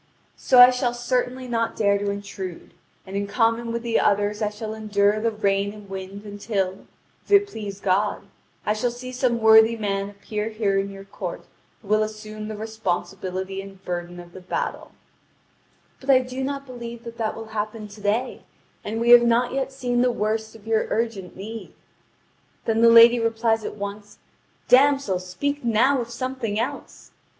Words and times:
So 0.35 0.59
I 0.59 0.71
shall 0.71 0.95
certainly 0.95 1.47
not 1.47 1.75
dare 1.75 1.99
to 1.99 2.09
intrude, 2.09 2.73
and 3.05 3.15
in 3.15 3.27
common 3.27 3.71
with 3.71 3.83
the 3.83 3.99
others 3.99 4.41
I 4.41 4.49
shall 4.49 4.73
endure 4.73 5.19
the 5.19 5.29
rain 5.29 5.71
and 5.73 5.87
wind 5.87 6.25
until, 6.25 6.87
if 7.23 7.29
it 7.31 7.45
please 7.47 7.79
God, 7.79 8.23
I 8.65 8.73
shall 8.73 8.89
see 8.89 9.11
some 9.11 9.39
worthy 9.39 9.75
man 9.77 10.09
appear 10.09 10.49
here 10.49 10.79
in 10.79 10.89
your 10.89 11.03
court 11.03 11.43
who 11.83 11.87
will 11.87 12.01
assume 12.01 12.47
the 12.47 12.57
responsibility 12.57 13.61
and 13.61 13.85
burden 13.85 14.19
of 14.19 14.31
the 14.31 14.41
battle; 14.41 14.93
but 15.99 16.09
I 16.09 16.17
do 16.17 16.43
not 16.43 16.65
believe 16.65 17.03
that 17.03 17.19
that 17.19 17.35
will 17.35 17.49
happen 17.53 17.87
to 17.89 18.01
day, 18.01 18.41
and 18.83 18.99
we 18.99 19.11
have 19.11 19.21
not 19.21 19.53
yet 19.53 19.71
seen 19.71 20.01
the 20.01 20.11
worst 20.11 20.55
of 20.55 20.65
your 20.65 20.87
urgent 20.89 21.35
need." 21.37 21.75
Then 22.65 22.81
the 22.81 22.89
lady 22.89 23.19
replies 23.19 23.63
at 23.63 23.75
once: 23.77 24.17
"Damsel, 24.67 25.19
speak 25.19 25.63
now 25.63 26.01
of 26.01 26.09
something 26.09 26.59
else! 26.59 27.11